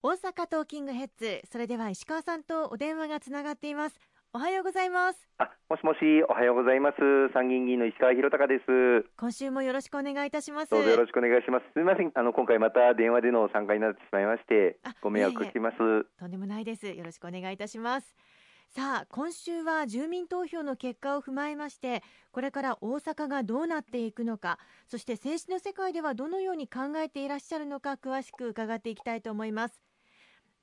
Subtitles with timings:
[0.00, 3.98] 大阪トーキングヘッズそれでは石川さんとお電話がつながっています。
[4.32, 5.18] おはようございます。
[5.38, 6.96] あもしもしおはようございます。
[7.34, 9.10] 参議院議員の石川博隆です。
[9.16, 10.70] 今週もよろしくお願いいたします。
[10.70, 11.64] どうぞよろしくお願いします。
[11.74, 12.12] すみません。
[12.14, 15.78] あの今回また電話での参加になってしまいましてご迷惑してます。
[16.16, 16.86] とんでもないです。
[16.86, 18.14] よろしくお願いいたします。
[18.70, 29.80] さあ今週は住民投票の結果を踏まえましてこれから大阪がどうなっていくのかそして政治の世界ではどのように考えていらっしゃるのか詳しく伺っていきたいと思います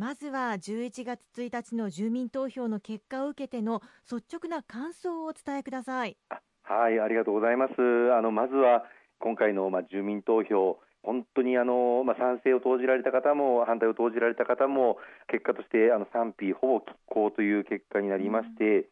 [0.00, 6.16] まずは11月1日の住民投票の結果を受けての率直な感想をお伝えください。
[6.62, 7.74] はいありがとうございます。
[8.16, 8.84] あのまずは
[9.18, 14.96] 今回のまあ住民投票本当にあの、まあ、賛成を投じられた方も反対を投じられた方も
[15.28, 18.84] 結果としてあの賛否ほぼ拮抗という結果になりまして、うん。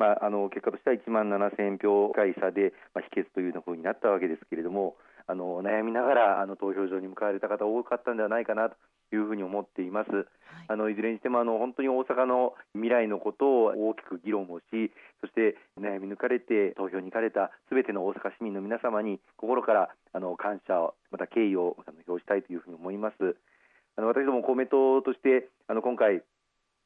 [0.00, 4.96] まあ、あの結果としては1万7000票会差で、まあ、否決というふうになったわけですけれども
[5.28, 8.76] あの悩みながらあの投票所に向かわれた方多かったんではないかなと
[9.12, 10.10] いうふうに思っています。
[10.10, 10.26] はい、
[10.68, 14.64] あのいずれにしてもあの本当に大阪の未来のことを大きく議論をし、
[15.20, 23.36] そして悩み抜かれて投票に行かれたすべての大阪市民の皆様に心からあの感謝をまた敬意を表したいというふうに思います。
[23.96, 26.22] あの私ども公明党としてあの今回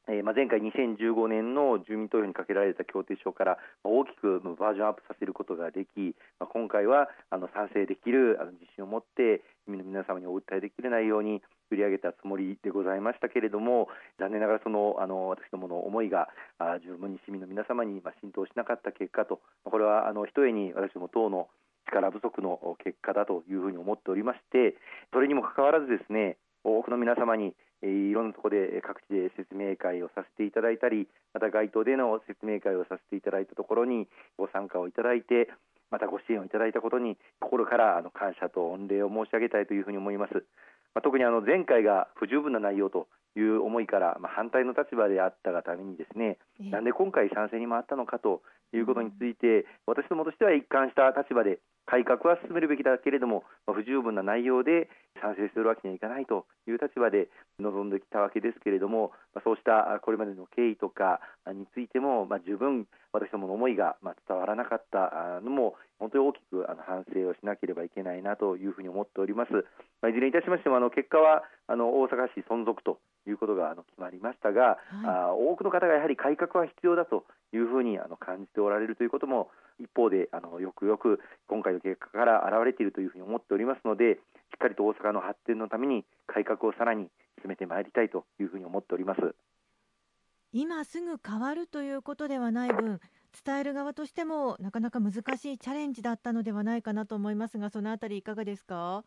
[0.07, 13.87] えー、まあ、前回2015年の住民投票にかけられた協定書から大きくバージョンアップさせることができ、まあ、今回はあの賛成できるあの自信を持って市民の皆様にお訴えできる内容に売り上げたつもりでございましたけれども
[14.19, 16.27] 残念ながらそのあの私どもの思いが
[16.59, 21.47] あ十分に市民の皆様に、浸透しなかった結果とこれはあのひとえに私ども党の
[21.87, 24.75] 力不足の結果だというふうに思っておりまして
[25.13, 35.49] それにもかかわらずですね多くの皆様にいろんなところで各地で説明会をさせていただいたりまた街頭での説明会をさせていただいたところにご参加をいただいて
[35.89, 40.45] またご支援をいただいたことに心からあの感謝と御礼を申し上げたいというふうに思います。
[40.93, 48.41] まあ、特にあの前回が不十分な内容という思いから、まあ、反対の立場であったがためにですね、なんで今回賛成に回ったのかと
[48.73, 54.89] いうことについて、私どもとしては一貫した立場で改革は進めるべきだけれども、まあ、不十分な内容で
[55.21, 57.27] 賛成するわけにはいかないという立場で
[57.59, 69.53] 臨んできたわけですけれども、まあ、そうしたこれまでの経緯とかについても、まあ、十分私どもの思いがまあ伝わらなかったのも本当に大きくあの反省をしなければいけないなというふうに思っております。
[70.01, 84.15] まあ、いずれにいたしましてもあの結果はあの大阪市存続ということがあの決まりましたが、はい、あ多くの方がやはり改革は必要だというふうにあの感じておられるということも一方であのよくよく今回の結果から現れているというふうに思っておりますので
[84.49, 87.07] しっかりと大阪の発展のために改革をさらに
[87.41, 89.21] 進めてまいりたいというふうに思っております。
[90.53, 92.99] 今すぐ変わるということではない分
[93.45, 99.05] 伝える側としてもなかなか難しいチャレンジだったのではないかなと思いますがそのあたりいかがですか？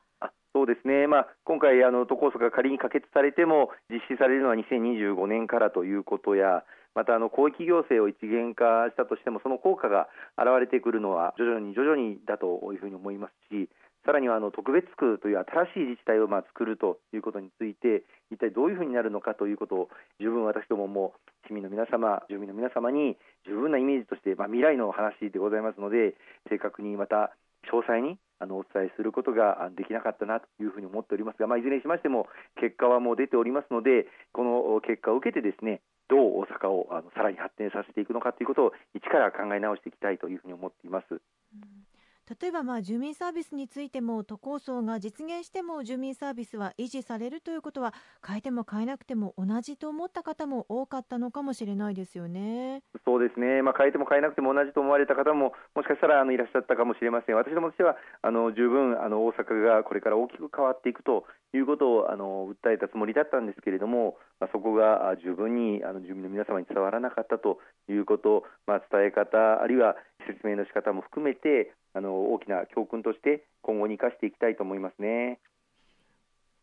[0.55, 6.65] そうですね、まあ、今回、あの都構想が仮に可決されても実施されるのは2025年からということや
[6.95, 10.09] またあの広域行政を一元化したとしてもその効果が
[10.39, 13.69] 現れてくるのは徐々に徐々にだというふうに思いますし
[14.05, 19.89] さらにはあの特別区という新しい自治体をまあ作るということについて一体どういうふうになるのかということを
[20.21, 21.15] 十分私どもも
[21.49, 23.17] 市民の皆様住民の皆様に
[23.47, 26.15] 十分なイメージとして、まあ、未来の話でございますので
[26.51, 27.33] 正確にまた
[27.73, 32.27] 詳細にあのお伝えすることができなかったなというふうに思っておりますが、まあ、いずれにしましても
[32.61, 41.07] 結果はもう出ておりますのでこの結果を受けてですねどう大阪をあのさらに発展させていくのかということを一から考え直していきたいというふうに思っています。
[41.11, 41.94] うん
[42.41, 47.93] 例えばまあ住民サービスについても都構想が実現しても住民サービスは維持されるということは
[48.27, 52.83] 変えても変えなくても同じと思った方も多かったのかもしれないですよね。
[53.05, 57.37] そうですね、まあ、変えても変えなくても同じと思われた方ももしかしたらあのいらっしゃったかもしれません。
[57.37, 64.17] 私どもとしてはあの十分あの大阪がこれから大きく変わっていくということをあの訴えたつもりだったんですけれども、
[64.53, 69.97] そこが十分にあの住民の皆様に伝わらなかったということ、まあ、伝え方あるいは
[70.27, 75.41] 説明の仕方も含めてあの大きな教訓として今後に生かしていきたいと思いますね。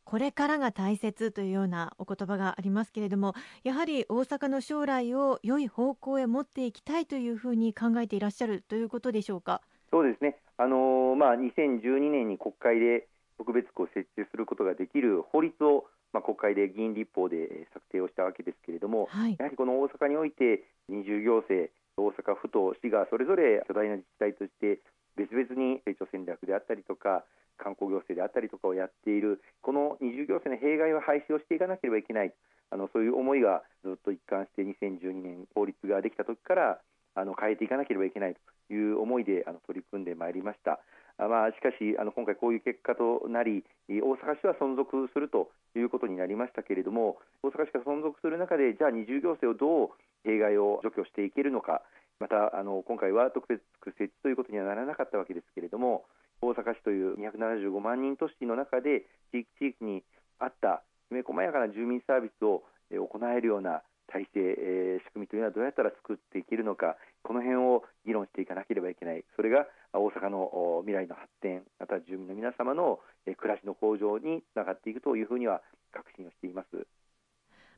[0.04, 3.34] これからが大切というようなお言葉がありますけれども
[3.64, 9.62] やはり大阪の将来を良い方向へ持っていきたいというふうに考えていらっしゃるということでしょうか？
[9.92, 13.08] そうですね、あのー、まあ、2012年に国会で
[13.38, 24.80] 特別区を設置することができる法律を、まあ、国会で議員立法で策定をしたわけですけれども、はい、やはりこの大阪において二重行政大阪府と市がそれぞれ巨大な自治体として
[25.16, 27.24] 別々に成長戦略であったりとか
[27.58, 32.34] 観光行政であったりとかをやっているこの二重行政の弊害は廃止をしていかなければいけない
[32.72, 36.80] あのそういう思いがずっと一貫して2012年法律ができた時から
[37.14, 38.36] あの変えていかなければいけない
[38.68, 40.80] という思いであの取り組んでまいりました。
[41.28, 51.84] まあ、しかしあの今回こういう結果となり大阪市は存続するということになりましたけれども大阪市が存続する中でじゃあ二重行政をどう弊害を除去していけるのか
[52.20, 56.06] またあの今回は特別区設置ということにはならなかったわけですけれども
[56.42, 60.04] 大阪市という275万人都市の中で地域地域に
[60.40, 69.24] 合ったきめ細やかな住民サービスを行えるような体制、えー、仕組みというのはどうやったら作っていけるのかこの辺を議論していかなければいけない。
[69.36, 75.62] それが大阪の未来の発展また住民の皆様の暮らしの向上につながっていくというふうには
[75.92, 76.88] 確信をしています。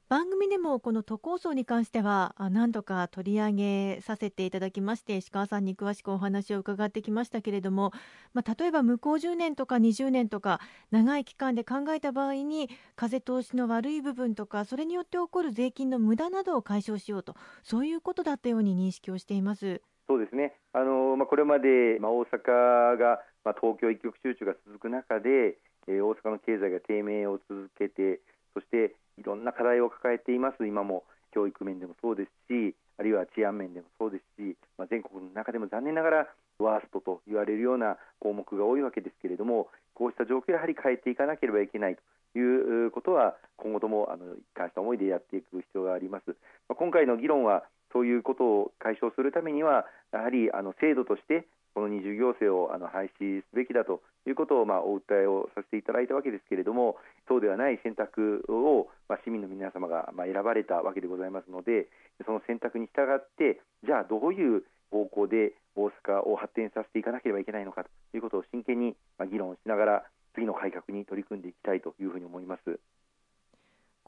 [0.10, 7.94] 番組でもこの都構想に関しては何度か取り上げさせていただきまして石川さんに詳しくお話を伺ってきましたけれども、
[8.33, 10.60] まあ、例えば向こう10年とか20年とか
[10.92, 19.81] 長い期間で考えた場合に風通しの悪い部分とかそれによって起こる税金の無駄などを解消しようとそういうことだったように認識をしています。
[20.07, 25.57] そうですねあの、まあ、これまで、まあ、大阪が、まあ、東京一極集中が続く中で、
[25.88, 28.19] えー、大阪の経済が低迷を続けて
[28.53, 31.03] そしていろんな課題を抱えています今も
[31.33, 36.27] 教育面でもそうですしあるいは治安面でもそうですし、まあ、全国の中でも残念ながら
[36.59, 46.29] ワーストと言われるような項目が多いわけですけれどもこうした状況をやはり変えていかなければいけないということは今後ともあの一貫した思いでやっていく必要があります。
[46.67, 47.63] まあ、今回の議論は
[47.94, 56.98] そういうことを解消するためにはやはりあの制度としてこの二重行政をあの廃止すべきだということを、まあ、お訴えをさせていただいたわけですけれども
[57.28, 61.88] そうではない選択を、まあ、市民の皆様が、まあ、選ばれたわけでございますので
[62.25, 68.96] その選択に従ってじゃあどういう方向で大阪を発展させていかなければいけないのかということを真剣に
[69.31, 70.04] 議論しながら
[70.36, 72.80] 次の改革に取り組んでいきたいというふうに思います。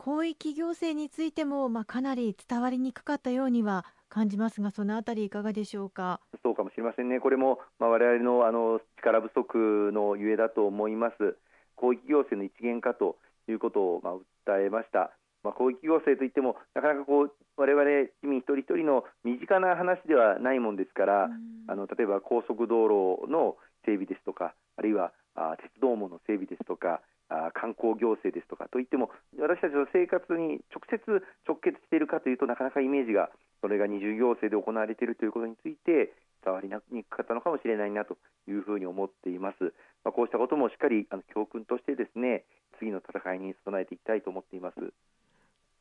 [0.01, 6.19] 広域行政についても、まあ、かなり伝わりにくかったようには感じますが、そのあたりいかがでしょうか？
[6.43, 7.19] そうかもしれませんね。
[7.19, 11.37] これも、まあ、我々のあの力不足のゆえだと思います。
[11.77, 13.17] 広域行政の一元化と
[13.49, 14.15] いうことを、まあ、
[14.47, 15.11] 訴えました。
[15.43, 17.83] まあ、広域行政といっても、なかなかこう我々
[18.21, 21.29] 市民一人一人の身近な話ではないもんですから、
[21.67, 23.55] あの例えば高速道路の
[23.85, 30.99] 整備ですとか、あるいはあ鉄道網の整備ですとか、あ観光行政ですとかといっても私たちの生活に直接
[31.47, 33.29] 直結しているかというとなかなかイメージが
[33.61, 36.13] それが二重行政で行われているということについて
[36.45, 38.17] 伝わりにくかったのかもしれないなと
[38.47, 39.73] いうふうに思っています。
[40.03, 42.45] まあ、こうしたこともしっかりあの教訓としてですね
[42.77, 44.93] 次の戦いに備えていきたいと思っています。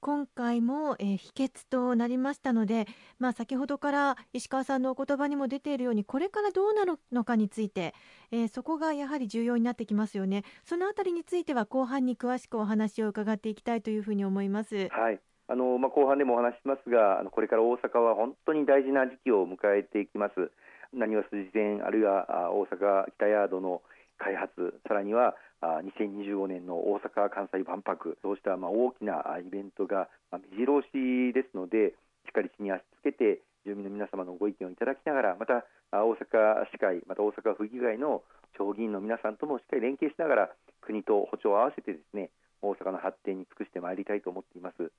[0.05, 2.87] 今回も、えー、秘訣となりましたので、
[3.19, 7.95] まあ、先ほどから石川さんのお言葉にも出ているようにこれからどうなるのかについて、
[8.31, 10.45] えー、そこがやはり重要になってきますよね。
[10.63, 14.89] そのあたりについては後半に詳しくお話を伺っていきたいというふうに思います。
[14.91, 15.19] はい。
[15.49, 20.51] あのまあ、後半でもお話しますがあのこれから大阪は本当に大事な時期を迎えていきます。
[20.93, 23.81] 何は筋線あるいは大阪北ヤードの
[24.19, 31.95] 開発さらには2025年の大阪・関西万博そうしたまあ大きなイベントが目白押しですので
[32.27, 38.23] しっかり地に足つけて住民の皆様のご意見をいただきながらまた大阪市会また大阪府議会の
[38.55, 40.51] 地方議員の皆さんともしっかり連携しながら
[40.81, 42.31] 国と歩調を合わせてですね
[42.63, 44.91] 大阪の発展に尽くしてまいりたいと思っています。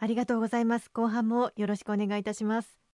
[0.00, 0.90] ありがとうございます。
[0.92, 2.78] 後半もよろしくお願いいたします。